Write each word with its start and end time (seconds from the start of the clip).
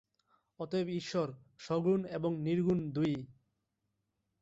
অতএব 0.59 0.87
ঈশ্বর 0.91 1.27
সগুণ 1.59 2.01
এবং 2.09 2.31
নির্গুণ 2.37 2.79
দুই-ই। 2.91 3.19